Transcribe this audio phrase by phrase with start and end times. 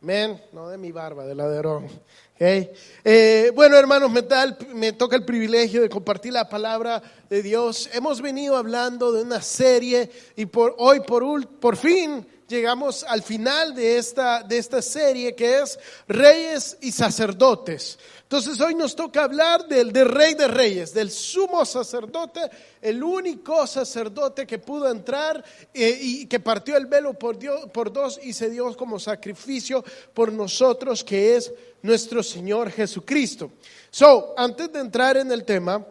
[0.00, 1.88] Men, no de mi barba, de la de Aarón.
[2.40, 4.22] Eh, bueno, hermanos, me,
[4.74, 7.90] me, toca el privilegio de compartir la palabra de Dios.
[7.92, 13.74] Hemos venido hablando de una serie y por hoy, por, por fin, llegamos al final
[13.74, 17.98] de esta, de esta serie que es Reyes y Sacerdotes.
[18.28, 22.42] Entonces hoy nos toca hablar del, Rey de Reyes, del sumo sacerdote,
[22.82, 25.42] el único sacerdote que pudo entrar
[25.72, 29.82] eh, y que partió el velo por, Dios, por dos y se dio como sacrificio
[30.12, 33.52] por nosotros, que es nuestro Señor Jesucristo.
[33.90, 35.86] So, antes de entrar en el tema,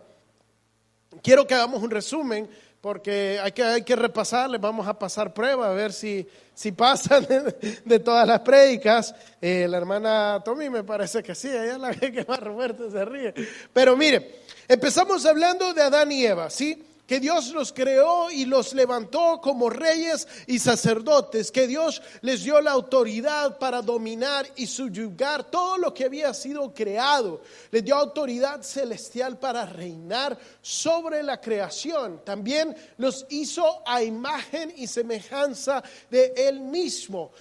[1.23, 2.47] quiero que hagamos un resumen
[2.87, 6.71] porque hay que, hay que repasar, les vamos a pasar prueba a ver si, si
[6.71, 7.27] pasan
[7.83, 9.13] de, todas las prédicas.
[9.41, 13.03] Eh, la hermana Tommy me parece que sí, ella es la que más Roberto se
[13.03, 13.33] ríe.
[13.73, 16.81] Pero mire, empezamos hablando de Adán y Eva, ¿sí?
[17.07, 22.59] Que Dios los creó y los levantó como reyes y sacerdotes, que Dios les dio
[22.59, 27.41] la autoridad para dominar y subyugar todo lo que había sido creado,
[27.71, 32.21] les dio autoridad celestial para reinar sobre la creación.
[32.25, 37.31] También los hizo a imagen y semejanza de Él mismo.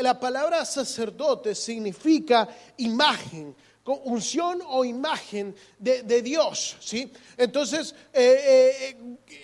[0.00, 3.56] la palabra sacerdote significa imagen
[3.94, 7.10] unción o imagen de, Dios, ¿sí?
[7.36, 8.96] Entonces, eh,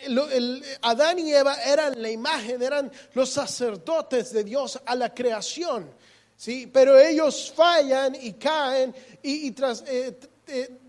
[0.06, 5.90] eh, Adán y Eva eran la imagen, eran los sacerdotes de Dios a la creación,
[6.36, 6.68] ¿sí?
[6.72, 10.18] Pero ellos fallan y caen y, tras, eh,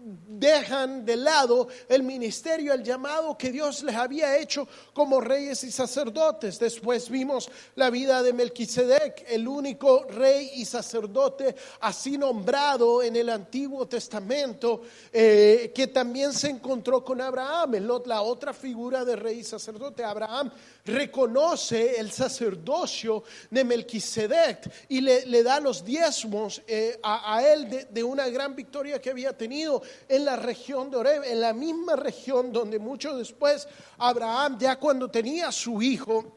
[0.06, 5.72] dejan de lado el ministerio, el llamado que Dios les había hecho como reyes y
[5.72, 6.60] sacerdotes.
[6.60, 13.30] Después vimos la vida de Melquisedec, el único rey y sacerdote así nombrado en el
[13.30, 17.74] Antiguo Testamento, eh, que también se encontró con Abraham,
[18.06, 20.04] la otra figura de rey y sacerdote.
[20.04, 20.52] Abraham
[20.86, 28.30] reconoce el sacerdocio de Melquisedec y le, da los diezmos eh, a, él de una
[28.30, 32.80] gran victoria que había tenido en la región de Oreb, en la misma región donde
[32.80, 33.68] mucho después
[33.98, 36.36] Abraham, ya cuando tenía su hijo,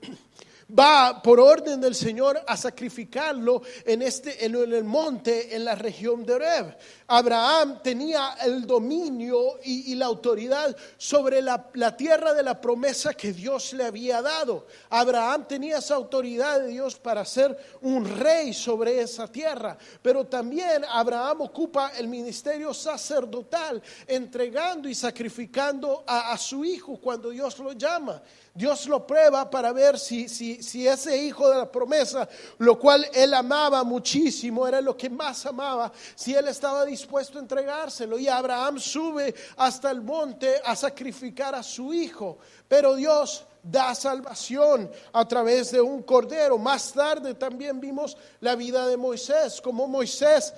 [0.76, 6.24] va por orden del Señor a sacrificarlo en, este, en el monte en la región
[6.24, 6.76] de Oreb.
[7.06, 13.72] Abraham tenía el dominio y, la autoridad sobre la, tierra de la promesa que Dios
[13.72, 14.66] le había dado.
[14.90, 19.78] Abraham tenía esa autoridad de Dios para ser un rey sobre esa tierra.
[20.02, 27.58] Pero también Abraham ocupa el ministerio sacerdotal, entregando y sacrificando a su hijo cuando Dios
[27.58, 28.22] lo llama.
[28.54, 32.28] Dios lo prueba para ver si, si, si, ese hijo de la promesa,
[32.58, 37.42] lo cual él amaba muchísimo, era lo que más amaba, si él estaba dispuesto a
[37.42, 38.18] entregárselo.
[38.18, 42.38] Y Abraham sube hasta el monte a sacrificar a su hijo.
[42.66, 46.58] Pero Dios da salvación a través de un cordero.
[46.58, 50.54] Más tarde también vimos la vida de Moisés, como Moisés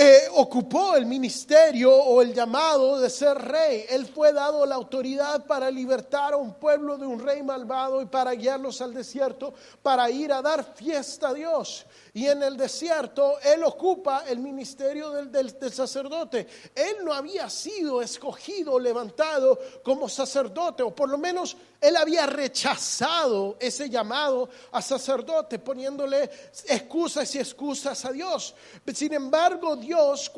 [0.00, 3.84] eh, ocupó el ministerio o el llamado de ser rey.
[3.88, 8.06] Él fue dado la autoridad para libertar a un pueblo de un rey malvado y
[8.06, 11.84] para guiarlos al desierto, para ir a dar fiesta a Dios.
[12.18, 16.48] Y en el desierto él ocupa el ministerio del, sacerdote.
[16.74, 23.56] Él no había sido escogido, levantado como sacerdote, o por lo menos él había rechazado
[23.60, 26.28] ese llamado a sacerdote, poniéndole
[26.66, 28.52] excusas y excusas a Dios.
[28.92, 30.32] Sin embargo, Dios,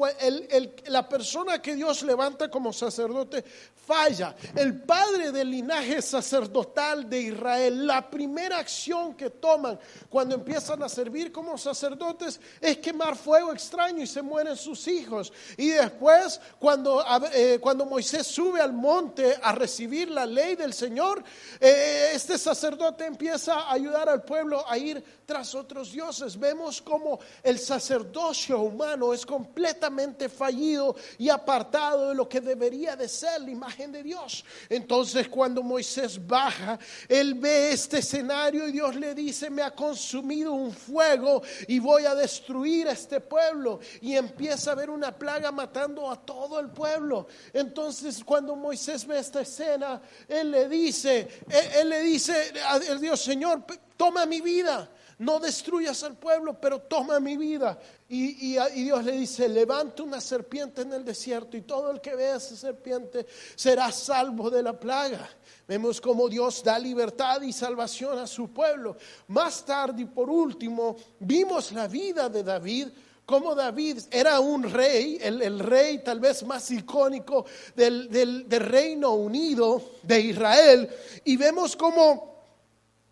[0.88, 3.42] la persona que Dios levanta como sacerdote,
[3.90, 4.36] falla.
[4.54, 10.88] El padre del linaje sacerdotal de Israel, la primera acción que toman cuando empiezan a
[10.88, 15.32] servir como sacerdotes es quemar fuego extraño y se mueren sus hijos.
[15.56, 21.22] Y después, cuando, eh, cuando Moisés sube al monte a recibir la ley del Señor,
[21.60, 26.38] eh, este sacerdote empieza a ayudar al pueblo a ir tras otros dioses.
[26.38, 33.08] Vemos como el sacerdocio humano es completamente fallido y apartado de lo que debería de
[33.08, 34.44] ser la imagen de Dios.
[34.69, 36.78] Entonces cuando Moisés baja,
[37.08, 42.04] él ve este escenario y Dios le dice, me ha consumido un fuego y voy
[42.04, 43.80] a destruir a este pueblo.
[44.00, 47.26] Y empieza a ver una plaga matando a todo el pueblo.
[47.52, 51.28] Entonces cuando Moisés ve esta escena, él le dice,
[51.76, 53.64] él, le dice a Dios, Señor,
[53.96, 54.90] toma mi vida
[55.20, 57.78] no destruyas al pueblo, pero toma mi vida.
[58.08, 62.37] Y, Dios le dice, levanta una serpiente en el desierto y todo el que vea
[62.37, 65.28] esa serpiente será salvo de la plaga.
[65.69, 68.96] Vemos cómo Dios da libertad y salvación a su pueblo.
[69.28, 72.88] Más tarde y por último, vimos la vida de David
[73.26, 77.44] como David era un rey, el, rey tal vez más icónico
[77.76, 80.90] del, del, del Reino Unido de Israel,
[81.22, 82.30] y vemos cómo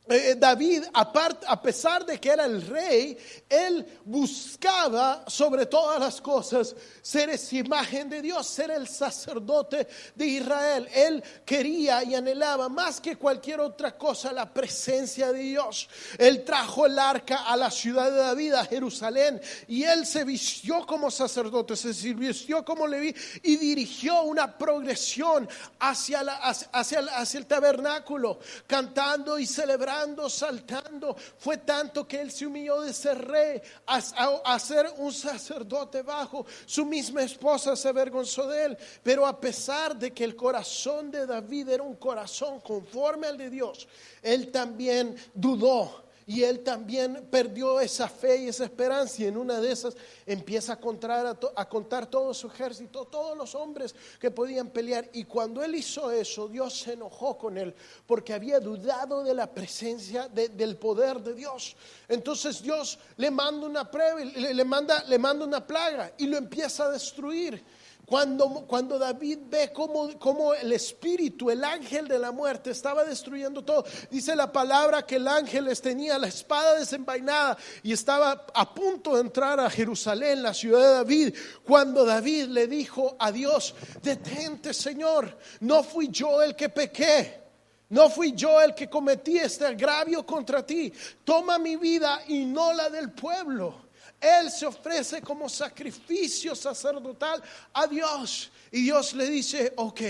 [0.09, 3.19] eh, David, a pesar de que era el rey,
[3.49, 10.27] él buscaba sobre todas las cosas ser esa imagen de Dios, ser el sacerdote de
[10.27, 10.89] Israel.
[10.95, 15.89] Él quería y anhelaba más que cualquier otra cosa la presencia de Dios.
[16.17, 20.87] Él trajo el arca a la ciudad de David, a Jerusalén, y él se vistió
[20.87, 25.49] como sacerdote, se vistió como Leví y dirigió una progresión
[25.81, 29.98] hacia el tabernáculo, cantando y celebrando
[30.29, 31.17] saltando.
[31.39, 36.47] Fue tanto que él se humilló de ser rey a, ser un sacerdote bajo.
[36.67, 38.79] Su misma esposa se avergonzó de él.
[39.03, 43.51] Pero a pesar de que el corazón de David era un corazón conforme al de
[43.51, 43.89] Dios,
[44.23, 49.63] él también dudó y él también perdió esa fe y esa esperanza y en una
[49.63, 49.97] de esas
[50.27, 55.09] empieza a contar, a, contar todo su ejército, todos los hombres que podían pelear.
[55.15, 57.75] Y cuando él hizo eso, Dios se enojó con él
[58.07, 61.75] porque había dudado de la presencia, del poder de Dios.
[62.07, 66.85] Entonces Dios le manda una prueba, le, manda, le manda una plaga y lo empieza
[66.85, 67.65] a destruir.
[68.09, 73.85] Cuando, cuando David ve cómo, el espíritu, el ángel de la muerte estaba destruyendo todo,
[74.11, 79.17] dice la palabra que el ángel les tenía la espada desenvainada y estaba a punto
[79.17, 84.73] de entrar a Jerusalén, la ciudad de David, cuando David le dijo a Dios, detente
[84.73, 87.47] Señor, no fui yo el que pequé.
[87.91, 90.93] No fui yo el que cometí este agravio contra ti.
[91.25, 93.88] Toma mi vida y no la del pueblo.
[94.21, 97.43] Él se ofrece como sacrificio sacerdotal
[97.73, 98.51] a Dios.
[98.73, 100.01] Y Dios le dice, ok,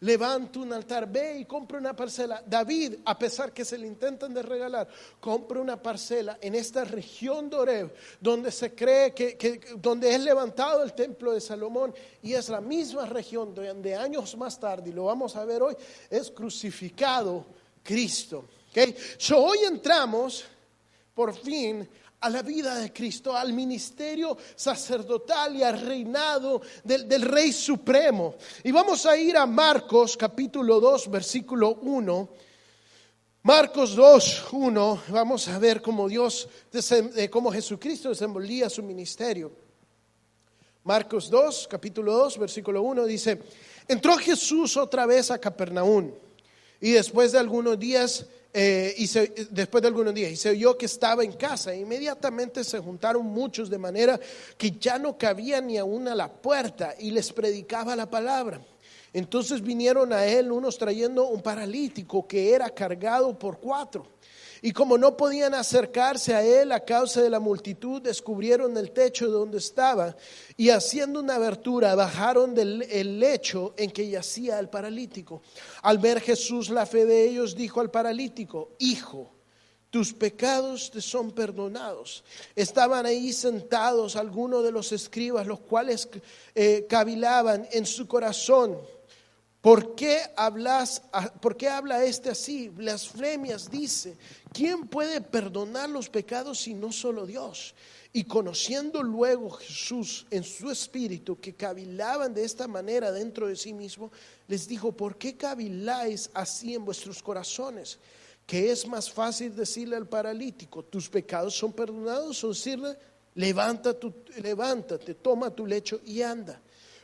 [0.00, 2.42] levanta un altar, ve y compra una parcela.
[2.46, 4.88] David, a pesar que se le intentan de regalar,
[5.20, 10.82] compra una parcela en esta región de Oreb, donde se cree que, donde es levantado
[10.82, 15.04] el templo de Salomón, y es la misma región donde años más tarde, y lo
[15.04, 15.76] vamos a ver hoy,
[16.08, 17.44] es crucificado
[17.82, 18.44] Cristo.
[18.70, 18.94] Okay?
[19.16, 20.44] So, hoy entramos
[21.14, 21.88] por fin
[22.20, 28.34] a la vida de Cristo, al ministerio sacerdotal y al reinado del, Rey Supremo.
[28.64, 32.28] Y vamos a ir a Marcos capítulo 2, versículo 1.
[33.42, 39.52] Marcos 2, 1, vamos a ver cómo Dios, eh, cómo Jesucristo desenvolvía su ministerio.
[40.82, 43.40] Marcos 2, capítulo 2, versículo 1 dice,
[43.86, 46.10] entró Jesús otra vez a Capernaum
[46.80, 49.06] y después de algunos días eh, y
[49.50, 51.74] después de algunos días, y se oyó que estaba en casa.
[51.74, 54.18] Inmediatamente se juntaron muchos de manera
[54.56, 58.60] que ya no cabía ni aún a la puerta y les predicaba la palabra.
[59.12, 64.17] Entonces vinieron a él unos trayendo un paralítico que era cargado por cuatro
[64.62, 69.26] y como no podían acercarse a él a causa de la multitud, descubrieron el techo
[69.26, 70.16] de donde estaba
[70.56, 75.42] y haciendo una abertura bajaron del lecho en que yacía el paralítico.
[75.82, 79.30] Al ver Jesús la fe de ellos, dijo al paralítico, Hijo,
[79.90, 82.24] tus pecados te son perdonados.
[82.54, 86.08] Estaban ahí sentados algunos de los escribas, los cuales
[86.54, 88.78] eh, cavilaban en su corazón
[89.60, 91.02] ¿Por qué, hablas,
[91.40, 92.68] ¿Por qué habla este así?
[92.68, 94.16] Blasfemias dice,
[94.52, 97.74] ¿quién puede perdonar los pecados si no solo Dios?
[98.12, 103.72] Y conociendo luego Jesús en su espíritu que cavilaban de esta manera dentro de sí
[103.72, 104.10] mismo,
[104.46, 107.98] les dijo, ¿por qué caviláis así en vuestros corazones?
[108.46, 112.96] Que es más fácil decirle al paralítico, tus pecados son perdonados o decirle,
[113.34, 114.12] levántate,
[114.42, 116.60] levántate, toma tu lecho y anda.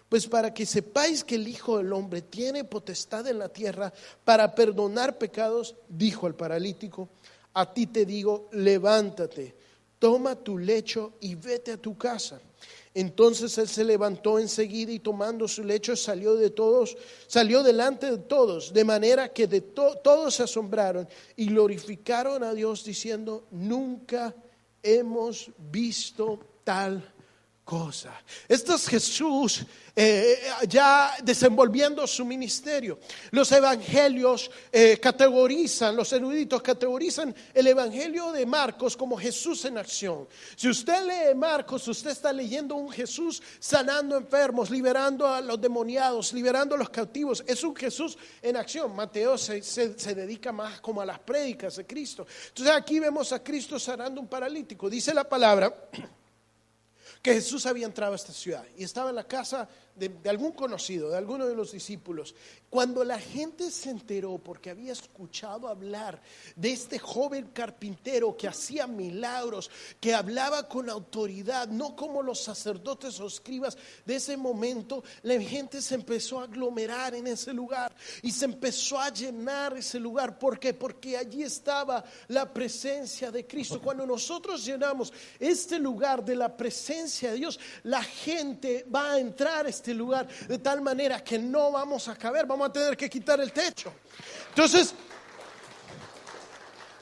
[0.08, 3.92] Pues para que sepáis que el Hijo del Hombre tiene potestad en la tierra
[4.24, 7.08] para perdonar pecados, dijo al paralítico,
[7.54, 9.54] a ti te digo, levántate,
[9.98, 12.40] toma tu lecho y vete a tu casa.
[12.92, 16.96] Entonces él se levantó enseguida y tomando su lecho salió de todos,
[17.26, 22.84] salió delante de todos, de manera que de todos se asombraron y glorificaron a Dios
[22.84, 24.34] diciendo, nunca
[24.82, 27.13] hemos visto tal
[27.64, 28.22] cosa.
[28.46, 29.64] Esto es Jesús
[29.96, 32.98] eh, ya desenvolviendo su ministerio.
[33.30, 40.28] Los evangelios eh, categorizan, los eruditos categorizan el evangelio de Marcos como Jesús en acción.
[40.56, 46.32] Si usted lee Marcos, usted está leyendo un Jesús sanando enfermos, liberando a los demoniados,
[46.32, 47.42] liberando a los cautivos.
[47.46, 48.94] Es un Jesús en acción.
[48.94, 52.26] Mateo se, se dedica más como a las prédicas de Cristo.
[52.48, 54.90] Entonces aquí vemos a Cristo sanando un paralítico.
[54.90, 55.72] Dice la palabra
[57.24, 58.62] que Jesús había entrado a esta ciudad.
[58.76, 59.66] Y estaba en la casa
[59.96, 62.34] de, algún conocido, de alguno de los discípulos.
[62.68, 66.20] Cuando la gente se enteró, porque había escuchado hablar
[66.56, 69.70] de este joven carpintero que hacía milagros,
[70.00, 75.80] que hablaba con autoridad, no como los sacerdotes o escribas de ese momento, la gente
[75.80, 80.38] se empezó a aglomerar en ese lugar y se empezó a llenar ese lugar.
[80.38, 80.74] ¿Por qué?
[80.74, 83.80] Porque allí estaba la presencia de Cristo.
[83.80, 89.66] Cuando nosotros llenamos este lugar de la presencia de Dios, la gente va a entrar.
[89.68, 93.10] Este este lugar de tal manera que no vamos a caber, vamos a tener que
[93.10, 93.92] quitar el techo.
[94.48, 94.94] Entonces,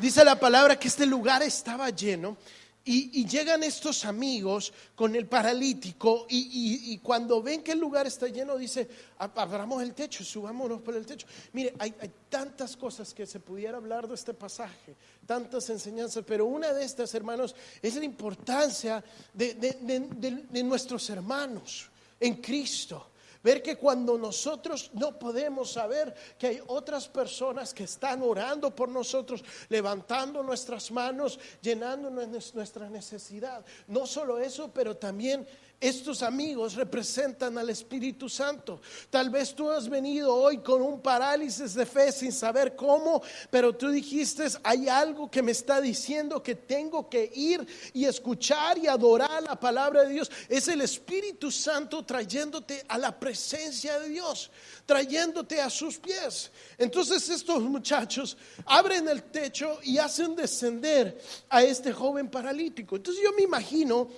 [0.00, 2.36] dice la palabra que este lugar estaba lleno
[2.84, 8.58] y, llegan estos amigos con el paralítico y, cuando ven que el lugar está lleno,
[8.58, 11.28] dice, abramos el techo, subámonos por el techo.
[11.52, 11.94] Mire, hay,
[12.28, 17.14] tantas cosas que se pudiera hablar de este pasaje, tantas enseñanzas, pero una de estas,
[17.14, 21.91] hermanos, es la importancia de nuestros hermanos
[22.22, 23.08] en Cristo.
[23.42, 28.88] Ver que cuando nosotros no podemos saber que hay otras personas que están orando por
[28.88, 33.64] nosotros, levantando nuestras manos, llenando nuestra necesidad.
[33.88, 35.44] No solo eso, pero también
[35.82, 38.80] estos amigos representan al Espíritu Santo.
[39.10, 43.20] Tal vez tú has venido hoy con un parálisis de fe sin saber cómo,
[43.50, 48.78] pero tú dijiste, hay algo que me está diciendo que tengo que ir y escuchar
[48.78, 50.30] y adorar la palabra de Dios.
[50.48, 54.52] Es el Espíritu Santo trayéndote a la presencia de Dios,
[54.86, 56.52] trayéndote a sus pies.
[56.78, 58.36] Entonces estos muchachos
[58.66, 62.94] abren el techo y hacen descender a este joven paralítico.
[62.94, 64.08] Entonces yo me imagino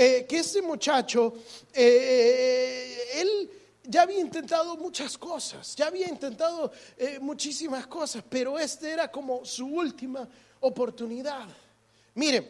[0.00, 1.34] eh, que ese muchacho,
[1.74, 3.50] eh, él
[3.82, 9.44] ya había intentado muchas cosas, ya había intentado eh, muchísimas cosas, pero este era como
[9.44, 10.28] su última
[10.60, 11.48] oportunidad.
[12.14, 12.48] Mire,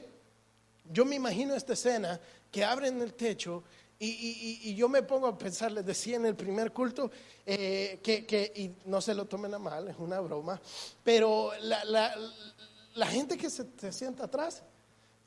[0.92, 2.20] yo me imagino esta escena
[2.52, 3.64] que abren el techo
[3.98, 7.10] y, yo me pongo a pensar, les decía en el primer culto,
[7.46, 10.60] que, y no se lo tomen a mal, es una broma,
[11.02, 14.62] pero la, gente que se sienta atrás,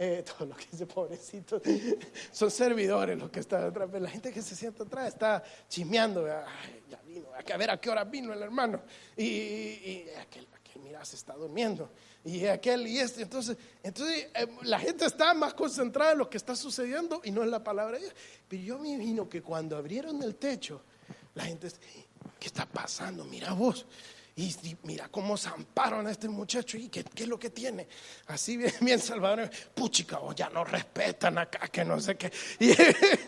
[0.04, 1.62] eh, todo lo que dice pobrecito,
[2.32, 7.00] son servidores los que están atrás, la gente que se sienta atrás está chismeando, ya
[7.06, 8.82] vino, a ver a qué hora vino el hermano,
[9.16, 11.92] y, aquel, aquel, mira, se está durmiendo,
[12.26, 16.38] y aquel y este, entonces, entonces eh, la gente está más concentrada en lo que
[16.38, 18.16] está sucediendo y no en la palabra de Dios,
[18.48, 20.82] pero yo me imagino que cuando abrieron el techo,
[21.36, 21.68] la gente,
[22.40, 23.24] ¿qué está pasando?
[23.24, 23.86] Mira vos.
[24.34, 27.88] Y, mira cómo zamparon a este muchacho y qué, es lo que tiene.
[28.28, 32.32] Así bien, bien Salvador, puchica, oh, ya no respetan acá, que no sé qué.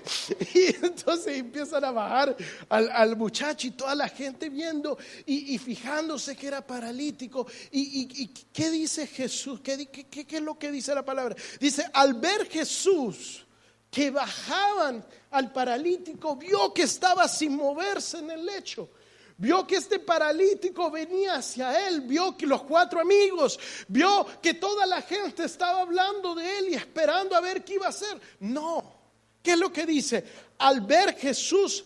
[0.53, 2.36] Y, entonces empiezan a bajar
[2.69, 7.48] al, muchacho y toda la gente viendo y, fijándose que era paralítico.
[7.72, 9.60] ¿Y, qué dice Jesús?
[9.62, 11.36] ¿Qué, qué es lo que dice la palabra?
[11.60, 13.45] Dice, al ver Jesús
[13.91, 18.89] que bajaban al paralítico, vio que estaba sin moverse en el lecho
[19.38, 24.86] vio que este paralítico venía hacia él, vio que los cuatro amigos, vio que toda
[24.86, 28.20] la gente estaba hablando de él y esperando a ver qué iba a hacer.
[28.40, 28.94] No,
[29.42, 30.24] ¿qué es lo que dice?
[30.60, 31.84] Al ver Jesús,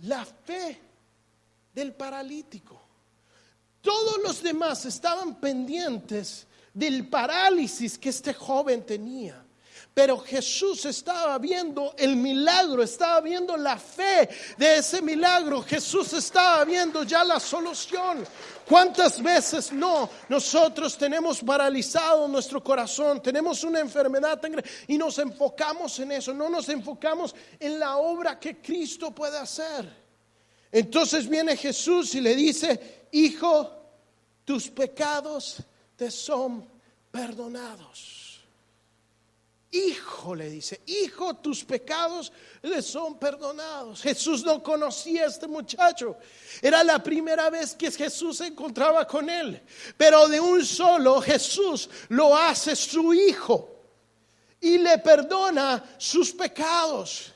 [0.00, 0.80] la fe
[1.74, 2.80] del paralítico.
[3.80, 9.43] Todos los demás estaban pendientes del parálisis que este joven tenía.
[9.94, 15.62] Pero Jesús estaba viendo el milagro, estaba viendo la fe de ese milagro.
[15.62, 18.26] Jesús estaba viendo ya la solución.
[18.68, 25.16] ¿Cuántas veces no nosotros tenemos paralizado nuestro corazón, tenemos una enfermedad tan grande y nos
[25.20, 30.04] enfocamos en eso, no nos enfocamos en la obra que Cristo puede hacer?
[30.72, 33.70] Entonces viene Jesús y le dice, hijo,
[34.44, 35.58] tus pecados
[35.94, 36.68] te son
[37.12, 38.23] perdonados.
[39.74, 42.30] Hijo, le dice, hijo, tus pecados
[42.62, 44.02] le son perdonados.
[44.02, 46.16] Jesús no conocía a este muchacho.
[46.62, 49.60] Era la primera vez que Jesús se encontraba con él.
[49.96, 53.68] Pero de un solo Jesús lo hace su hijo
[54.60, 57.32] y le perdona sus pecados.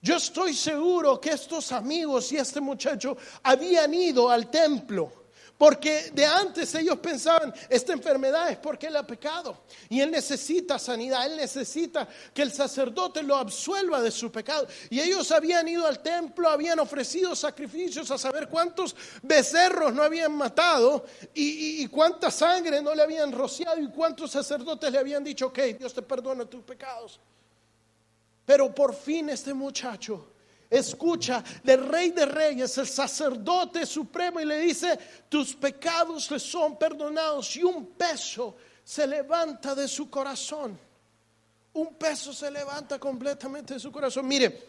[0.00, 5.27] Yo estoy seguro que estos amigos y este muchacho habían ido al templo
[5.58, 9.64] Porque de antes ellos pensaban, esta enfermedad es porque él ha pecado.
[9.88, 14.68] Y él necesita sanidad, él necesita que el sacerdote lo absuelva de su pecado.
[14.88, 20.32] Y ellos habían ido al templo, habían ofrecido sacrificios a saber cuántos becerros no habían
[20.32, 25.58] matado y, cuánta sangre no le habían rociado y cuántos sacerdotes le habían dicho, ok,
[25.76, 27.18] Dios te perdona tus pecados.
[28.46, 30.37] Pero por fin este muchacho
[30.70, 34.98] escucha del rey de reyes, el sacerdote supremo, y le dice,
[35.28, 40.78] tus pecados le son perdonados y un peso se levanta de su corazón.
[41.74, 44.26] Un peso se levanta completamente de su corazón.
[44.26, 44.68] Mire,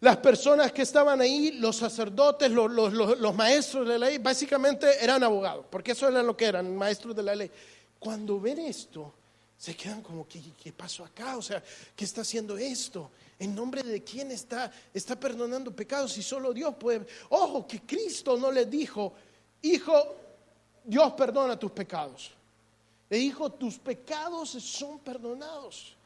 [0.00, 5.66] las personas que estaban ahí, los sacerdotes, los, maestros de la ley, básicamente eran abogados,
[5.70, 7.50] porque eso era lo que eran, maestros de la ley.
[7.98, 9.14] Cuando ven esto,
[9.58, 11.36] se quedan como, ¿qué, qué pasó acá?
[11.36, 11.62] O sea,
[11.94, 13.10] ¿qué está haciendo esto?
[13.38, 16.16] ¿En nombre de quién está, está perdonando pecados?
[16.18, 17.06] Y solo Dios puede.
[17.30, 19.14] Ojo, que Cristo no le dijo,
[19.62, 20.16] hijo,
[20.84, 22.30] Dios perdona tus pecados.
[23.08, 25.96] Le dijo, tus pecados son perdonados.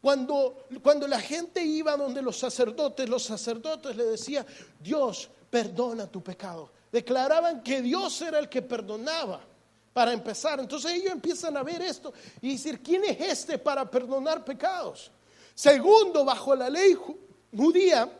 [0.00, 4.46] Cuando, cuando la gente iba donde los sacerdotes, los sacerdotes le decían,
[4.80, 6.70] Dios perdona tu pecado.
[6.90, 9.40] Declaraban que Dios era el que perdonaba
[9.96, 10.60] para empezar.
[10.60, 12.12] Entonces ellos empiezan a ver esto
[12.42, 15.10] y decir, ¿quién es este para perdonar pecados?
[15.54, 16.94] Segundo, bajo la ley
[17.56, 18.12] judía,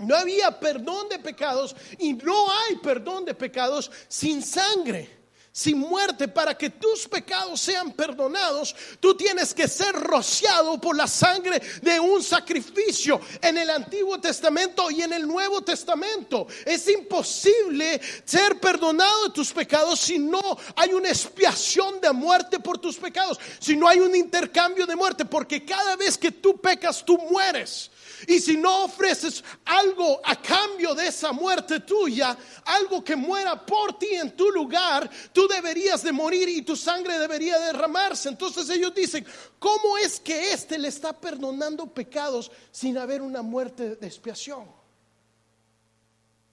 [0.00, 5.08] no había perdón de pecados y no hay perdón de pecados sin sangre
[5.56, 11.06] sin muerte, para que tus pecados sean perdonados, tú tienes que ser rociado por la
[11.06, 16.48] sangre de un sacrificio en el Antiguo Testamento y en el Nuevo Testamento.
[16.66, 20.42] Es imposible ser perdonado de tus pecados si no
[20.74, 25.24] hay una expiación de muerte por tus pecados, si no hay un intercambio de muerte,
[25.24, 27.92] porque cada vez que tú pecas, tú mueres.
[28.26, 33.98] Y si no ofreces algo a cambio de esa muerte tuya, algo que muera por
[33.98, 38.28] ti en tu lugar, tú deberías de morir y tu sangre debería derramarse.
[38.28, 39.26] Entonces ellos dicen,
[39.58, 44.66] ¿cómo es que éste le está perdonando pecados sin haber una muerte de expiación?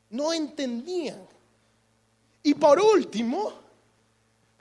[0.10, 1.27] No entendían.
[2.44, 3.53] Y por último,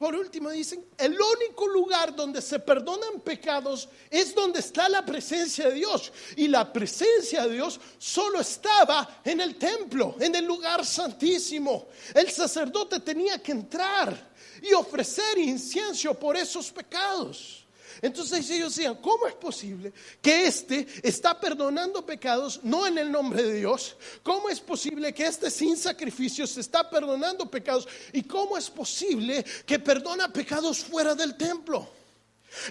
[0.00, 5.68] por último dicen, el único lugar donde se perdonan pecados es donde está la presencia
[5.68, 6.10] de Dios.
[6.36, 11.88] Y la presencia de Dios solo estaba en el templo, en el lugar santísimo.
[12.14, 14.30] El sacerdote tenía que entrar
[14.62, 17.66] y ofrecer incienso por esos pecados.
[18.02, 19.92] Entonces ellos decían, ¿cómo es posible
[20.22, 23.96] que éste está perdonando pecados no en el nombre de Dios?
[24.22, 27.86] ¿Cómo es posible que éste sin sacrificios está perdonando pecados?
[28.12, 31.88] ¿Y cómo es posible que perdona pecados fuera del templo?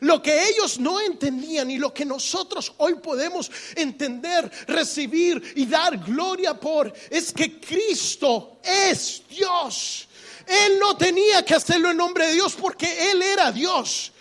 [0.02, 5.98] Lo que ellos no entendían y lo que nosotros hoy podemos entender, recibir y dar
[5.98, 10.08] gloria por es que Cristo es Dios.
[10.46, 14.12] Él no tenía que hacerlo en nombre de Dios porque Él era Dios.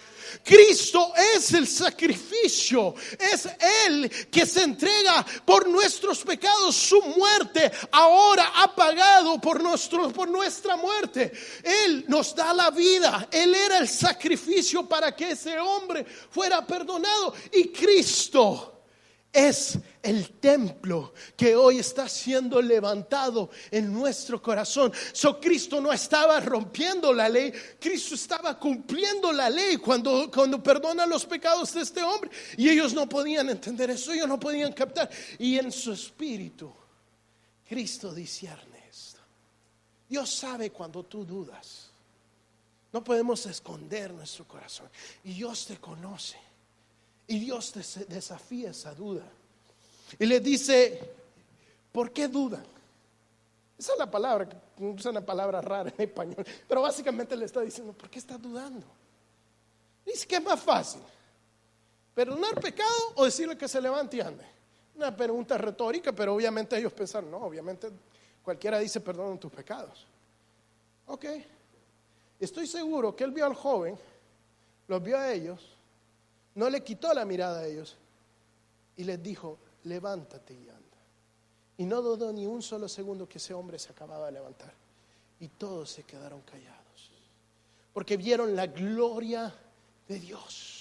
[0.45, 3.49] Cristo es el sacrificio, es
[3.87, 9.63] Él que se entrega por nuestros pecados, su muerte ahora ha pagado por,
[10.13, 11.33] por nuestra muerte.
[11.63, 17.35] Él nos da la vida, Él era el sacrificio para que ese hombre fuera perdonado.
[17.53, 18.78] Y Cristo
[19.33, 24.93] es el templo que hoy está siendo levantado en nuestro corazón.
[25.13, 31.07] So Cristo no estaba rompiendo la ley, Cristo estaba cumpliendo la ley cuando, cuando perdona
[31.07, 32.31] los pecados de este hombre.
[32.57, 35.11] Y ellos no podían entender eso, ellos no podían captar.
[35.39, 36.73] Y en su espíritu,
[37.69, 39.21] Cristo discierne esto.
[40.09, 41.91] Dios sabe cuando tú dudas.
[42.91, 44.89] No podemos esconder nuestro corazón.
[45.25, 46.48] Y Dios te conoce.
[47.29, 47.73] Y Dios
[48.09, 49.23] desafía esa duda.
[50.19, 50.99] Y le dice,
[51.93, 52.65] ¿por qué dudan?
[53.79, 54.49] Esa es la palabra,
[54.97, 58.85] es una palabra rara en español, pero básicamente le está diciendo, ¿por qué está dudando?
[60.05, 61.03] Dice que es más fácil,
[62.15, 64.45] perdonar pecado o decirle que se levante y ande.
[64.97, 67.89] Una pregunta retórica, pero obviamente ellos pensaron, no, obviamente
[68.43, 70.07] cualquiera dice perdona tus pecados.
[71.07, 71.27] Ok,
[72.41, 73.97] estoy seguro que él vio al joven,
[74.89, 75.78] los vio a ellos,
[76.59, 77.97] no le quitó la mirada a ellos
[78.97, 80.99] y les dijo, levántate y anda.
[81.77, 84.75] Y no dudó ni un solo segundo que ese hombre se acababa de levantar.
[85.39, 87.13] Y todos se quedaron callados,
[87.93, 89.55] porque vieron la gloria
[90.09, 90.78] de Dios.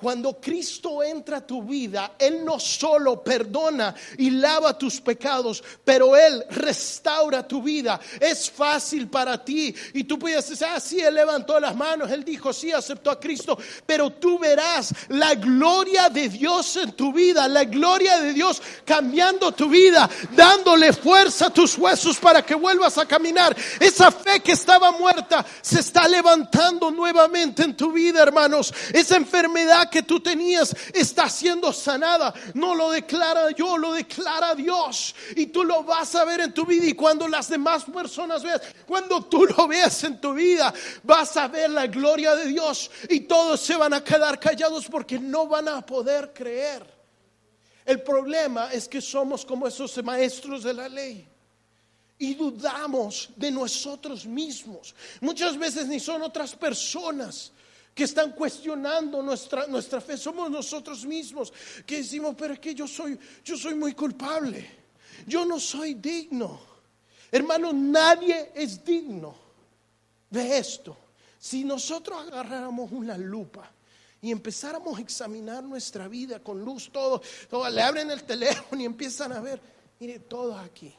[0.00, 6.16] Cuando Cristo entra a tu vida, Él no solo perdona y lava tus pecados, pero
[6.16, 7.98] Él restaura tu vida.
[8.20, 9.74] Es fácil para ti.
[9.94, 13.18] Y tú puedes decir, ah, sí, Él levantó las manos, Él dijo, sí, aceptó a
[13.18, 13.58] Cristo.
[13.86, 19.50] Pero tú verás la gloria de Dios en tu vida, la gloria de Dios cambiando
[19.50, 23.56] tu vida, dándole fuerza a tus huesos para que vuelvas a caminar.
[23.80, 28.72] Esa fe que estaba muerta se está levantando nuevamente en tu vida, hermanos.
[28.92, 32.32] Esa enfermedad que tú tenías está siendo sanada.
[32.54, 35.14] No lo declara yo, lo declara Dios.
[35.36, 36.86] Y tú lo vas a ver en tu vida.
[36.86, 40.72] Y cuando las demás personas veas, cuando tú lo veas en tu vida,
[41.02, 42.90] vas a ver la gloria de Dios.
[43.08, 46.98] Y todos se van a quedar callados porque no van a poder creer.
[47.84, 51.26] El problema es que somos como esos maestros de la ley
[52.18, 54.94] y dudamos de nosotros mismos.
[55.20, 57.52] Muchas veces ni son otras personas,
[57.98, 60.16] que están cuestionando nuestra, nuestra fe.
[60.16, 61.52] Somos nosotros mismos
[61.84, 64.70] que decimos, pero es que yo soy, yo soy muy culpable.
[65.26, 66.60] Yo no soy digno.
[67.32, 69.34] Hermano, nadie es digno
[70.30, 70.96] de esto.
[71.40, 73.68] Si nosotros agarráramos una lupa
[74.22, 78.84] y empezáramos a examinar nuestra vida con luz, todo, todo le abren el teléfono y
[78.84, 79.60] empiezan a ver,
[79.98, 80.94] mire, todo aquí.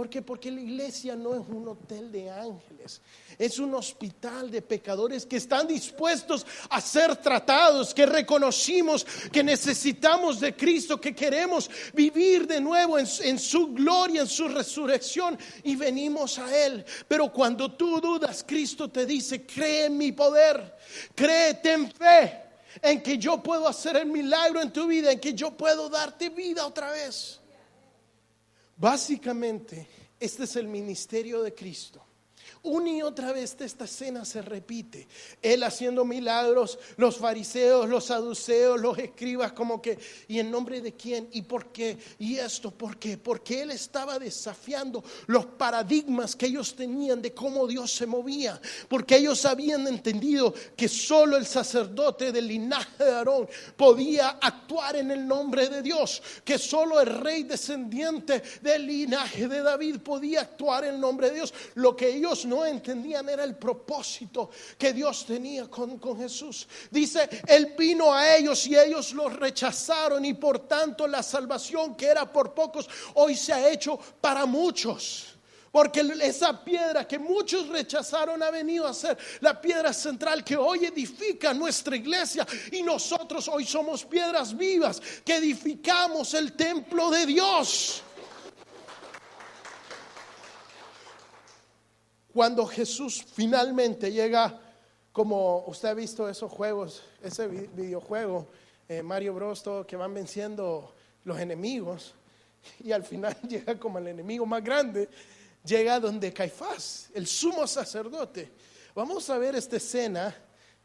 [0.00, 0.22] ¿Por qué?
[0.22, 3.02] Porque la iglesia no es un hotel de ángeles,
[3.38, 10.40] es un hospital de pecadores que están dispuestos a ser tratados, que reconocimos que necesitamos
[10.40, 15.76] de Cristo, que queremos vivir de nuevo en, en su gloria, en su resurrección y
[15.76, 16.82] venimos a Él.
[17.06, 20.78] Pero cuando tú dudas, Cristo te dice, cree en mi poder,
[21.14, 22.40] créete en fe
[22.80, 26.30] en que yo puedo hacer el milagro en tu vida, en que yo puedo darte
[26.30, 27.39] vida otra vez.
[28.80, 29.86] Básicamente,
[30.18, 32.02] este es el ministerio de Cristo.
[32.62, 35.08] Una y otra vez esta escena se repite.
[35.40, 40.92] Él haciendo milagros, los fariseos, los saduceos, los escribas, como que, ¿y en nombre de
[40.92, 41.26] quién?
[41.32, 41.96] ¿Y por qué?
[42.18, 43.16] ¿Y esto por qué?
[43.16, 48.60] Porque él estaba desafiando los paradigmas que ellos tenían de cómo Dios se movía.
[48.88, 55.10] Porque ellos habían entendido que solo el sacerdote del linaje de Aarón podía actuar en
[55.10, 56.22] el nombre de Dios.
[56.44, 61.36] Que solo el rey descendiente del linaje de David podía actuar en el nombre de
[61.36, 61.54] Dios.
[61.74, 66.66] Lo que ellos no entendían era el propósito que Dios tenía con, con Jesús.
[66.90, 72.06] Dice, Él vino a ellos y ellos lo rechazaron y por tanto la salvación que
[72.06, 75.36] era por pocos hoy se ha hecho para muchos.
[75.70, 80.86] Porque esa piedra que muchos rechazaron ha venido a ser la piedra central que hoy
[80.86, 82.44] edifica nuestra iglesia.
[82.72, 88.02] Y nosotros hoy somos piedras vivas que edificamos el templo de Dios.
[92.32, 94.60] Cuando Jesús finalmente llega,
[95.12, 98.46] como usted ha visto esos juegos, ese videojuego,
[98.88, 102.14] eh, Mario Bros, que van venciendo los enemigos,
[102.84, 105.08] y al final llega como el enemigo más grande,
[105.64, 108.52] llega donde Caifás, el sumo sacerdote.
[108.94, 110.32] Vamos a ver esta escena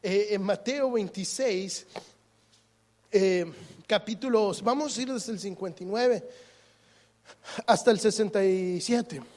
[0.02, 1.86] eh, en Mateo 26,
[3.12, 3.46] eh,
[3.86, 6.28] capítulos, vamos a ir desde el 59
[7.68, 9.35] hasta el 67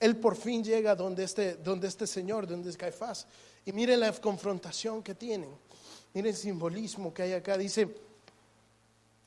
[0.00, 3.26] él por fin llega donde este, donde este señor, donde es Caifás.
[3.64, 5.50] Y miren la confrontación que tienen.
[6.14, 7.58] Miren el simbolismo que hay acá.
[7.58, 7.88] Dice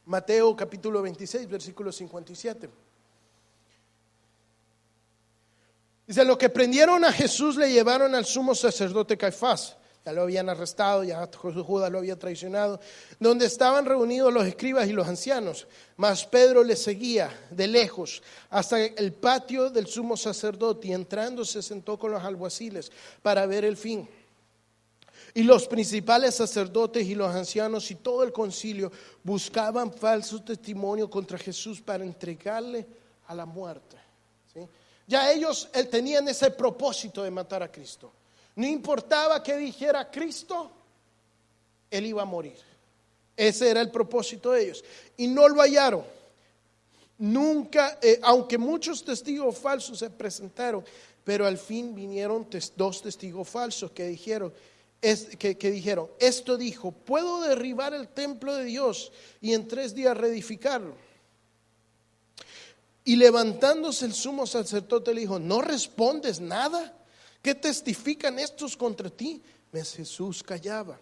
[0.06, 2.70] Mateo capítulo 26, versículo 57.
[6.08, 10.50] Dice, lo que prendieron a Jesús le llevaron al sumo sacerdote Caifás ya lo habían
[10.50, 12.80] arrestado, ya Judas lo había traicionado,
[13.20, 15.68] donde estaban reunidos los escribas y los ancianos.
[15.96, 21.62] Mas Pedro le seguía de lejos hasta el patio del sumo sacerdote y entrando se
[21.62, 24.10] sentó con los alguaciles para ver el fin.
[25.36, 28.92] Y los principales sacerdotes y los ancianos y todo el concilio
[29.24, 32.88] buscaban falso testimonio contra Jesús para entregarle
[33.28, 33.98] a la muerte.
[35.08, 38.12] Ya ellos tenían ese propósito de matar a Cristo.
[38.56, 40.72] No importaba que dijera Cristo,
[41.90, 42.58] él iba a morir.
[43.36, 44.84] Ese era el propósito de ellos.
[45.18, 46.04] Y no lo hallaron.
[47.18, 50.84] Nunca, eh, aunque muchos testigos falsos se presentaron,
[51.24, 54.54] pero al fin vinieron dos testigos falsos que dijeron,
[55.38, 60.18] que, que, dijeron, esto dijo, puedo derribar el templo de Dios y en tres días
[60.18, 60.96] reedificarlo.
[63.04, 66.94] Y levantándose el sumo sacerdote le dijo, ¿no respondes nada?
[67.42, 69.42] ¿Qué testifican estos contra ti?
[69.72, 71.00] Mas Jesús callaba.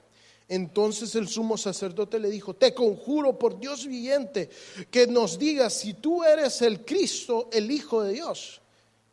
[0.47, 4.49] Entonces el sumo sacerdote le dijo, te conjuro por Dios viviente
[4.89, 8.60] que nos digas si tú eres el Cristo, el Hijo de Dios.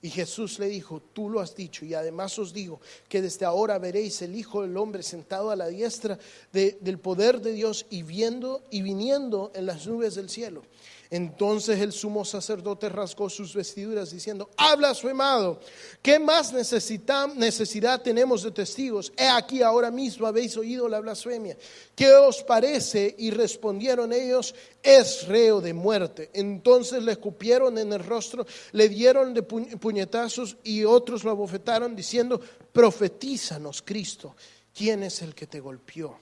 [0.00, 3.78] Y Jesús le dijo, tú lo has dicho, y además os digo que desde ahora
[3.78, 6.18] veréis el Hijo del Hombre sentado a la diestra
[6.52, 10.62] del poder de Dios y viendo y viniendo en las nubes del cielo.
[11.10, 15.60] Entonces el sumo sacerdote rasgó sus vestiduras diciendo, ha blasfemado,
[16.02, 19.12] ¿qué más necesidad tenemos de testigos?
[19.16, 21.56] He aquí ahora mismo habéis oído la blasfemia.
[21.94, 23.14] ¿Qué os parece?
[23.18, 26.30] Y respondieron ellos, es reo de muerte.
[26.32, 32.40] Entonces le escupieron en el rostro, le dieron de puñetazos y otros lo abofetaron diciendo,
[32.72, 34.34] profetízanos Cristo,
[34.74, 36.18] ¿quién es el que te golpeó?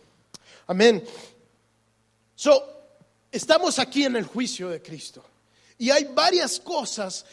[0.67, 1.05] Amén.
[2.37, 2.74] So,
[3.35, 5.21] Estamos aquí en el juicio de Cristo
[5.77, 7.27] y hay varias cosas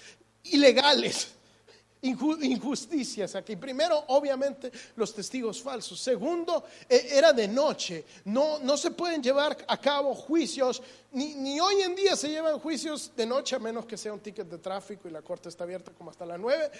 [0.45, 1.27] ilegales,
[2.01, 3.55] injusticias aquí.
[3.55, 5.99] Primero, obviamente, los testigos falsos.
[5.99, 8.03] Segundo, e, era de noche.
[8.25, 12.57] No, no se pueden llevar a cabo juicios, ni, ni, hoy en día se llevan
[12.57, 15.65] juicios de noche, a menos que sea un ticket de tráfico y la corte está
[15.65, 16.71] abierta como hasta las nueve.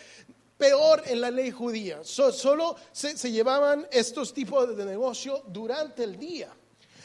[0.57, 2.03] Peor en la ley judía.
[2.03, 6.51] solo se, se llevaban estos tipos de negocio durante el día.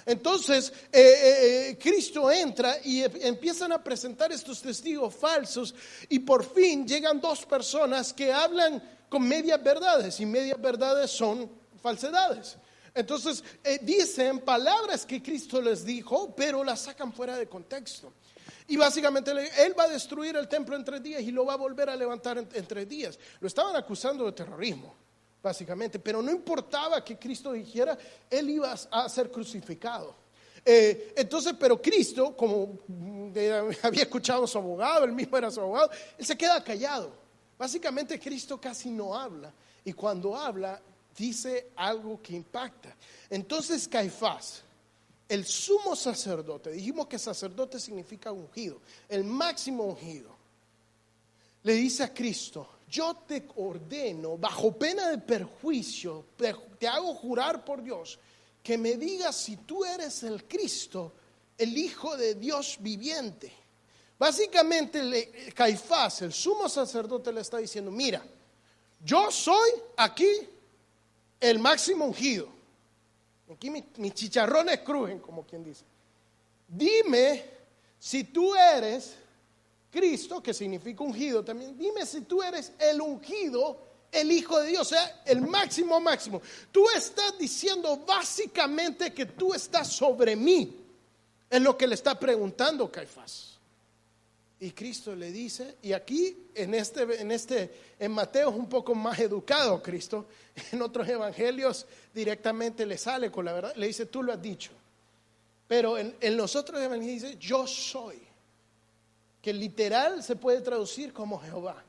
[0.06, 5.74] Entonces, eh, eh, eh, Cristo entra y empiezan a presentar estos testigos falsos
[6.08, 11.50] y por fin llegan dos personas que hablan con medias verdades y medias verdades son
[11.82, 12.56] falsedades.
[12.94, 13.42] Entonces,
[13.82, 18.12] dicen palabras que Cristo les dijo, pero las sacan fuera de contexto.
[18.68, 21.56] Y básicamente él va a destruir el templo en tres días y lo va a
[21.56, 23.18] volver a levantar en tres días.
[23.40, 25.05] Lo estaban acusando de terrorismo
[25.46, 27.96] básicamente, pero no importaba que Cristo dijera,
[28.28, 30.16] él iba a ser crucificado.
[30.64, 32.80] Eh, entonces, pero Cristo, como
[33.82, 37.12] había escuchado a su abogado, él mismo era su abogado, él se queda callado.
[37.56, 39.52] Básicamente Cristo casi no habla
[39.84, 40.82] y cuando habla
[41.16, 42.96] dice algo que impacta.
[43.30, 44.64] Entonces Caifás,
[45.28, 50.34] el sumo sacerdote, dijimos que sacerdote significa ungido, el máximo ungido,
[51.62, 56.26] le dice a Cristo, yo te ordeno, bajo pena de perjuicio,
[56.78, 58.18] te hago jurar por Dios,
[58.62, 61.12] que me digas si tú eres el Cristo,
[61.58, 63.52] el Hijo de Dios viviente.
[64.18, 68.24] Básicamente Caifás, el sumo sacerdote, le está diciendo, mira,
[69.04, 70.48] yo soy aquí
[71.38, 72.48] el máximo ungido.
[73.52, 75.84] Aquí mis chicharrones crujen, como quien dice.
[76.66, 77.44] Dime
[77.98, 79.16] si tú eres
[79.96, 83.80] Cristo, que significa ungido también, dime si tú eres el ungido,
[84.12, 86.42] el Hijo de Dios, o sea, el máximo máximo.
[86.70, 90.84] Tú estás diciendo básicamente que tú estás sobre mí,
[91.48, 93.58] es lo que le está preguntando Caifás.
[94.60, 98.94] Y Cristo le dice, y aquí en este, en este, en Mateo es un poco
[98.94, 100.26] más educado Cristo,
[100.72, 104.72] en otros evangelios directamente le sale con la verdad, le dice, tú lo has dicho.
[105.66, 108.25] Pero en, en los otros evangelios dice, yo soy
[109.46, 111.80] que literal se puede traducir como Jehová.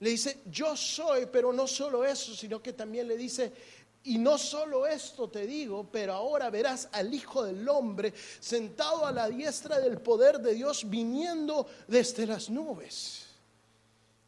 [0.00, 3.52] Le dice, yo soy, pero no solo eso, sino que también le dice,
[4.02, 9.12] y no solo esto te digo, pero ahora verás al Hijo del Hombre sentado a
[9.12, 13.24] la diestra del poder de Dios viniendo desde las nubes.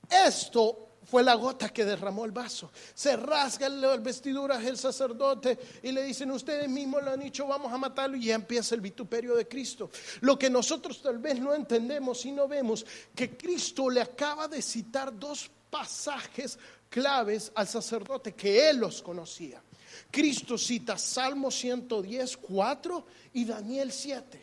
[0.08, 2.70] Esto fue la gota que derramó el vaso.
[2.94, 7.72] Se rasga las vestiduras el sacerdote y le dicen, ustedes mismos lo han dicho, vamos
[7.72, 9.90] a matarlo y ya empieza el vituperio de Cristo.
[10.20, 14.62] Lo que nosotros tal vez no entendemos y no vemos, que Cristo le acaba de
[14.62, 19.62] citar dos pasajes claves al sacerdote que él los conocía.
[20.10, 24.40] Cristo cita Salmo 110, 4 y Daniel 7,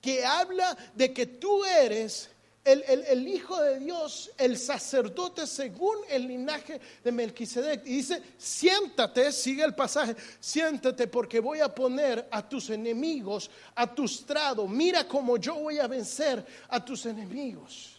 [0.00, 2.28] que habla de que tú eres
[2.64, 7.84] el, Hijo de Dios, el sacerdote según el linaje de Melquisedec.
[7.86, 13.92] Y dice, siéntate, sigue el pasaje, siéntate porque voy a poner a tus enemigos a
[13.92, 14.68] tu estrado.
[14.68, 17.91] Mira cómo yo voy a vencer a tus enemigos.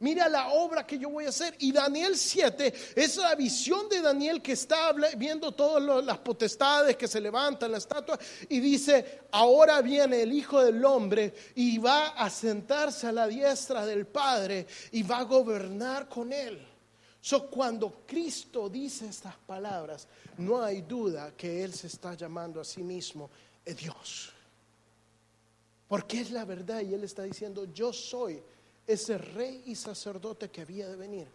[0.00, 1.54] Mira la obra que yo voy a hacer.
[1.58, 7.06] Y Daniel 7 es la visión de Daniel que está viendo todas las potestades que
[7.06, 12.30] se levantan, la estatua, y dice, ahora viene el Hijo del Hombre y va a
[12.30, 16.66] sentarse a la diestra del Padre y va a gobernar con él.
[17.20, 20.08] So, cuando Cristo dice estas palabras,
[20.38, 23.28] no hay duda que Él se está llamando a sí mismo
[23.66, 24.32] Dios.
[25.86, 28.42] Porque es la verdad y Él está diciendo, yo soy
[28.92, 31.26] ese rey y sacerdote que había de venir.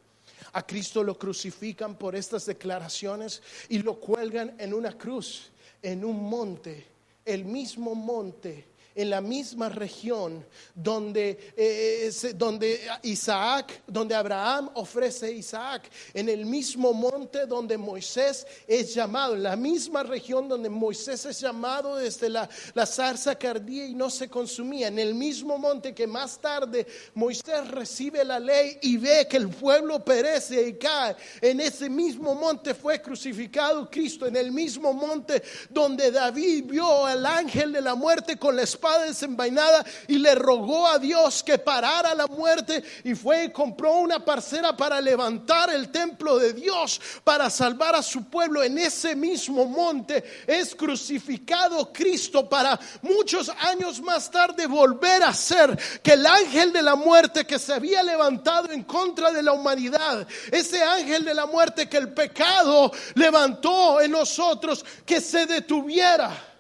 [0.53, 6.29] A Cristo lo crucifican por estas declaraciones y lo cuelgan en una cruz, en un
[6.29, 6.85] monte,
[7.23, 8.65] el mismo monte
[8.95, 16.93] en la misma región donde, eh, donde Isaac, donde Abraham ofrece Isaac, en el mismo
[16.93, 22.49] monte donde Moisés es llamado, en la misma región donde Moisés es llamado desde la,
[22.73, 26.87] la zarza que ardía y no se consumía, en el mismo monte que más tarde
[27.13, 32.33] Moisés recibe la ley y ve que el pueblo perece y cae, en ese mismo
[32.33, 37.95] monte fue crucificado Cristo, en el mismo monte donde David vio al ángel de la
[37.95, 43.15] muerte con la espada desenvainada y le rogó a Dios que parara la muerte y
[43.15, 48.25] fue y compró una parcela para levantar el templo de Dios, para salvar a su
[48.25, 48.63] pueblo.
[48.63, 55.77] En ese mismo monte es crucificado Cristo para muchos años más tarde volver a ser
[56.01, 60.27] que el ángel de la muerte que se había levantado en contra de la humanidad,
[60.51, 66.54] ese ángel de la muerte que el pecado levantó en nosotros, que se detuviera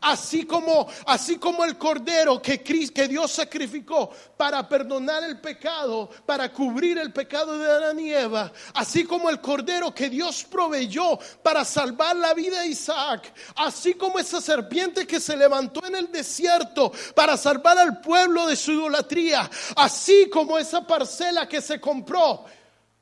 [0.00, 6.52] así como, así como el cordero que, que Dios sacrificó para perdonar el pecado, para
[6.52, 11.64] cubrir el pecado de Adán y Eva, así como el cordero que Dios proveyó para
[11.64, 16.92] salvar la vida de Isaac, así como esa serpiente que se levantó en el desierto
[17.14, 22.44] para salvar al pueblo de su idolatría, así como esa parcela que se compró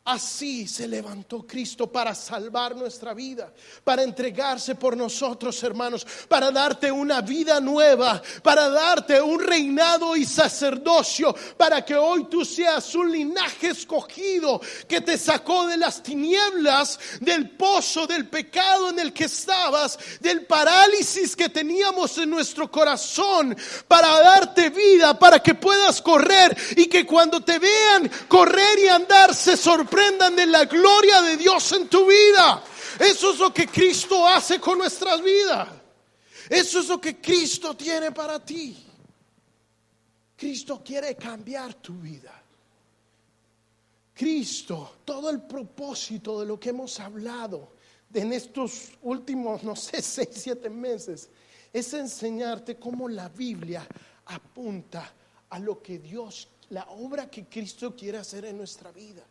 [0.04, 3.52] Así se levantó Cristo para salvar nuestra vida,
[3.84, 10.24] para entregarse por nosotros, hermanos, para darte una vida nueva, para darte un reinado y
[10.24, 16.98] sacerdocio, para que hoy tú seas un linaje escogido que te sacó de las tinieblas,
[17.20, 23.56] del pozo, del pecado en el que estabas, del parálisis que teníamos en nuestro corazón,
[23.86, 29.32] para darte vida, para que puedas correr y que cuando te vean correr y andar
[29.32, 32.64] se sorprendan Aprendan de la gloria de Dios en tu vida.
[32.98, 35.68] Eso es lo que Cristo hace con nuestras vidas.
[36.48, 38.74] Eso es lo que Cristo tiene para ti.
[40.34, 42.42] Cristo quiere cambiar tu vida.
[44.14, 47.72] Cristo, todo el propósito de lo que hemos hablado
[48.14, 51.28] en estos últimos, no sé, seis, siete meses,
[51.70, 53.86] es enseñarte cómo la Biblia
[54.24, 55.12] apunta
[55.50, 59.22] a lo que Dios, la obra que Cristo quiere hacer en nuestra vida.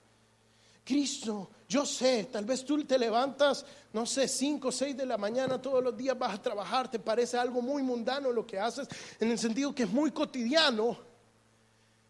[0.84, 5.18] Cristo, yo sé, tal vez tú te levantas, no sé, 5 o 6 de la
[5.18, 8.88] mañana todos los días vas a trabajar, te parece algo muy mundano lo que haces,
[9.20, 10.98] en el sentido que es muy cotidiano,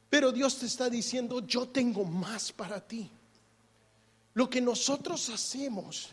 [0.09, 3.09] pero Dios te está diciendo, yo tengo más para ti.
[4.33, 6.09] Lo que nosotros hacemos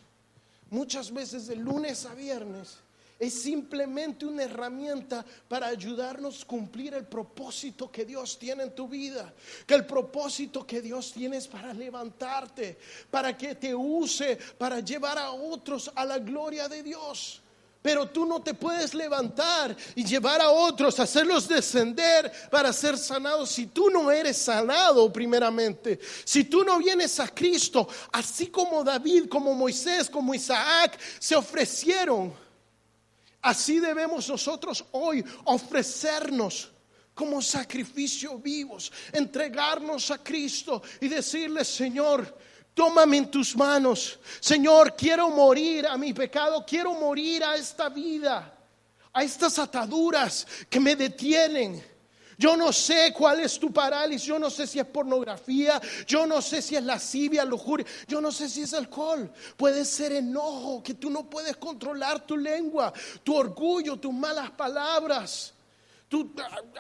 [0.71, 2.79] muchas veces de lunes a viernes
[3.19, 8.87] es simplemente una herramienta para ayudarnos a cumplir el propósito que Dios tiene en tu
[8.87, 9.35] vida.
[9.67, 12.79] Que el propósito que Dios tiene es para levantarte,
[13.11, 17.43] para que te use, para llevar a otros a la gloria de Dios.
[17.83, 23.51] Pero tú no te puedes levantar y llevar a otros, hacerlos descender para ser sanados
[23.51, 25.99] si tú no eres sanado primeramente.
[26.25, 32.48] Si tú no vienes a Cristo, así como David, como Moisés, como Isaac, se ofrecieron
[33.43, 36.71] Así debemos nosotros hoy ofrecernos
[37.15, 42.37] como sacrificio vivos, entregarnos a Cristo y decirle, Señor,
[42.75, 44.21] tómame en tus manos.
[44.39, 48.57] Señor, quiero morir a mi pecado, quiero morir a esta vida,
[49.13, 51.85] a estas ataduras que me detienen.
[52.39, 56.41] Yo no sé cuál es tu parálisis, yo no sé si es pornografía, yo no
[56.41, 59.29] sé si es lascivia, lujuria, yo no sé si es alcohol.
[59.57, 62.93] Puede ser enojo, que tú no puedes controlar tu lengua,
[63.25, 65.53] tu orgullo, tus malas palabras.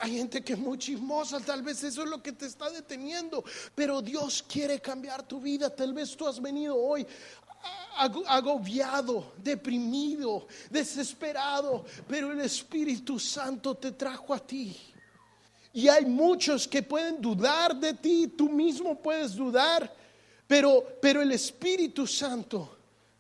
[0.00, 3.42] hay gente que es muy chismosa, tal vez eso es lo que te está deteniendo,
[3.74, 5.74] pero Dios quiere cambiar tu vida.
[5.74, 7.04] Tal vez tú has venido hoy
[8.28, 14.94] agobiado, deprimido, desesperado, pero el Espíritu Santo te trajo a ti
[15.72, 19.92] y hay muchos que pueden dudar de ti, tú mismo puedes dudar,
[20.46, 22.76] pero, pero el Espíritu Santo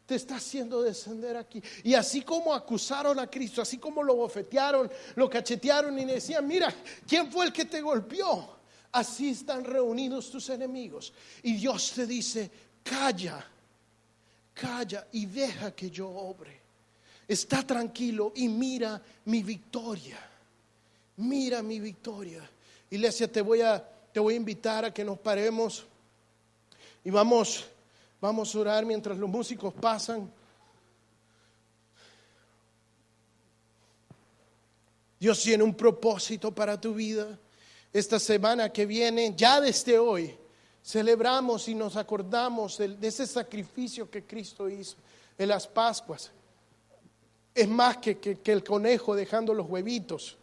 [0.06, 1.62] te está haciendo descender aquí.
[1.84, 6.74] Y así como acusaron a Cristo, así como lo bofetearon, lo cachetearon y decían, mira,
[7.06, 8.56] ¿quién fue el que te golpeó?
[8.92, 11.12] Así están reunidos tus enemigos.
[11.42, 12.50] Y Dios te dice,
[12.82, 13.44] calla,
[14.54, 16.58] calla y deja que yo obre.
[17.28, 20.18] Está tranquilo y mira mi victoria
[21.18, 22.48] mira mi victoria.
[22.90, 25.84] Iglesia, te voy a, te voy a invitar a que nos paremos
[27.04, 27.66] y vamos,
[28.20, 30.30] vamos a orar mientras los músicos pasan.
[35.20, 37.38] Dios tiene un propósito para tu vida.
[37.92, 40.36] Esta semana que viene, ya desde hoy,
[40.84, 44.96] celebramos y nos acordamos de, ese sacrificio que Cristo hizo
[45.36, 46.30] en las Pascuas.
[47.52, 50.38] Es más que, que el conejo dejando los huevitos.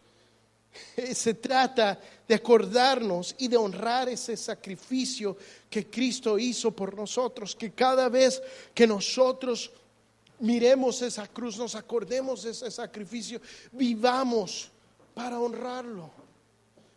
[0.96, 5.36] Eh, Se trata de acordarnos y de honrar ese sacrificio
[5.70, 8.42] que Cristo hizo por nosotros, que cada vez
[8.74, 9.70] que nosotros
[10.40, 13.40] miremos esa cruz, nos acordemos de ese sacrificio,
[13.72, 14.70] vivamos
[15.14, 16.10] para honrarlo,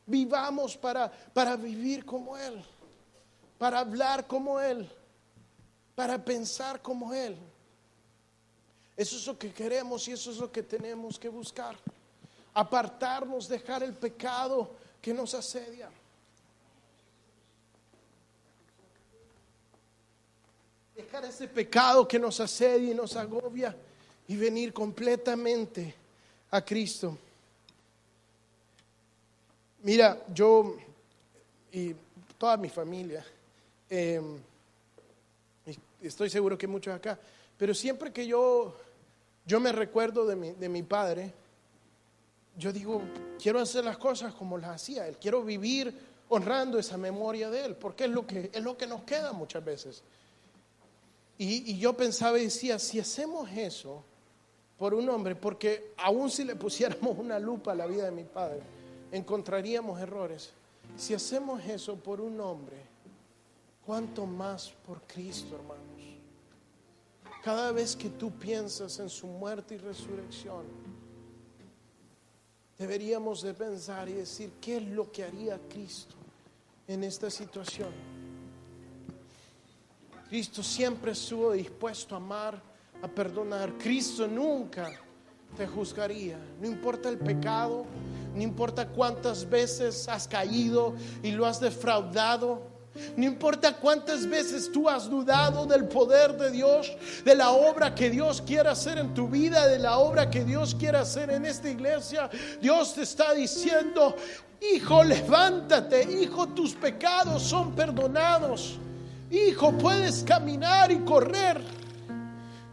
[0.06, 2.62] vivamos para, para vivir como Él,
[3.58, 4.90] para hablar como Él,
[5.96, 7.38] para pensar como Él.
[8.98, 11.78] Eso es lo que queremos y eso es lo que tenemos que buscar.
[12.54, 15.90] Apartarnos, dejar el pecado que nos asedia.
[20.96, 23.76] Dejar ese pecado que nos asedia y nos agobia
[24.28, 25.96] y venir completamente
[26.52, 27.18] a Cristo.
[29.82, 30.76] Mira, yo
[31.72, 31.96] y
[32.38, 33.26] toda mi familia,
[33.90, 34.18] y
[36.02, 37.18] estoy seguro que muchos acá,
[37.58, 38.76] pero siempre que yo,
[39.46, 41.34] yo me recuerdo de mi, de mi padre,
[42.60, 43.02] yo digo,
[43.42, 45.98] quiero hacer las cosas como las hacía él, quiero vivir
[46.28, 49.64] honrando esa memoria de él, porque es lo que, es lo que nos queda muchas
[49.64, 50.04] veces.
[51.38, 54.04] Y, yo pensaba y decía, si hacemos eso
[54.78, 58.26] por un hombre, porque aún si le pusiéramos una lupa a la vida de mi
[58.26, 58.60] padre,
[59.12, 60.52] encontraríamos errores.
[60.98, 62.76] Si hacemos eso por un hombre,
[63.86, 65.86] ¿cuánto más por Cristo, hermanos?
[67.42, 70.66] Cada vez que tú piensas en su muerte y resurrección,
[72.80, 76.16] deberíamos de pensar y decir, ¿qué es lo que haría Cristo
[76.88, 77.90] en esta situación?
[80.30, 82.62] Cristo siempre estuvo dispuesto a amar,
[83.02, 83.78] a perdonar.
[83.78, 84.90] Cristo nunca
[85.58, 86.40] te juzgaría.
[86.62, 87.86] No importa el pecado,
[88.34, 92.79] no importa cuántas veces has caído y lo has defraudado.
[93.16, 96.92] No importa cuántas veces tú has dudado del poder de Dios,
[97.24, 100.76] de la obra que Dios quiere hacer en tu vida, de la obra que Dios
[100.76, 102.30] quiere hacer en esta iglesia.
[102.62, 104.16] Dios te está diciendo,
[104.74, 108.78] hijo, levántate, hijo, tus pecados son perdonados.
[109.32, 111.62] Hijo, puedes caminar y correr.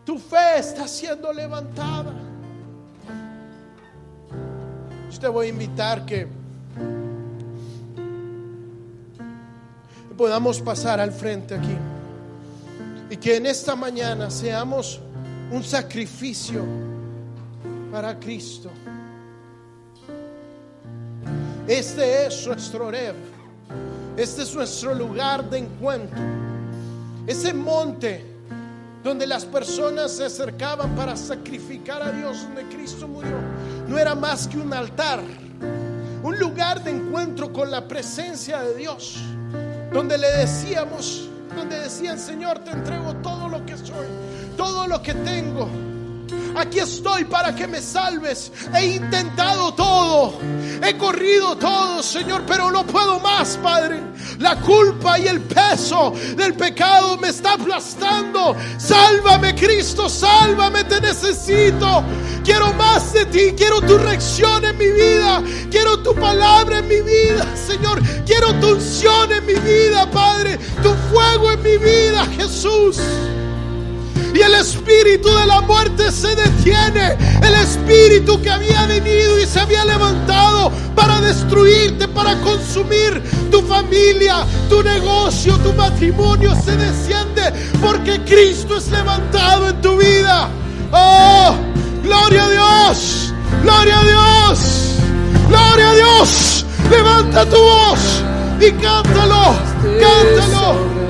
[0.05, 2.12] Tu fe está siendo levantada.
[5.11, 6.29] Yo te voy a invitar que
[10.17, 11.77] podamos pasar al frente aquí
[13.11, 15.01] y que en esta mañana seamos
[15.51, 16.64] un sacrificio
[17.93, 18.71] para Cristo.
[21.69, 23.14] Este es nuestro Oreb.
[24.17, 26.19] Este es nuestro lugar de encuentro.
[27.27, 28.25] Ese monte
[29.05, 33.37] donde las personas se acercaban para sacrificar a Dios, donde Cristo murió,
[33.87, 35.21] no era más que un altar,
[36.23, 39.19] un lugar de encuentro con la presencia de Dios,
[39.97, 41.26] donde le decíamos,
[41.57, 44.07] donde decían, Señor, te entrego todo lo que soy,
[44.55, 45.70] todo lo que tengo.
[46.57, 48.51] Aquí estoy para que me salves.
[48.74, 50.39] He intentado todo.
[50.83, 54.01] He corrido todo, Señor, pero no puedo más, Padre.
[54.39, 58.57] La culpa y el peso del pecado me está aplastando.
[58.79, 62.03] Sálvame, Cristo, sálvame, te necesito.
[62.45, 65.43] Quiero más de ti, quiero tu reacción en mi vida.
[65.70, 68.01] Quiero tu palabra en mi vida, Señor.
[68.24, 70.59] Quiero tu unción en mi vida, Padre.
[70.83, 72.99] Tu fuego en mi vida, Jesús
[74.37, 77.16] y el espíritu de la muerte se detiene.
[77.43, 84.45] El espíritu que había venido y se había levantado para destruirte, para consumir tu familia,
[84.68, 90.49] tu negocio, tu matrimonio se desciende porque Cristo es levantado en tu vida.
[90.93, 91.55] Oh,
[92.03, 93.32] gloria a Dios,
[93.62, 94.59] gloria a Dios,
[95.49, 96.66] gloria a Dios.
[96.91, 98.22] Levanta tu voz
[98.61, 99.57] y cántalo,
[100.01, 101.07] cántalo.